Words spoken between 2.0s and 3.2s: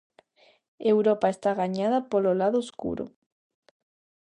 polo lado escuro.